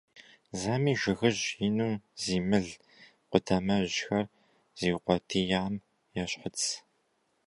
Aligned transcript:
Зэми 0.59 0.91
жыгыжь 1.01 1.45
ину 1.67 1.89
зи 2.21 2.37
мыл 2.49 2.67
къудамэжьхэр 3.29 4.25
зыукъуэдиям 4.79 5.75
ещхыц. 6.23 6.59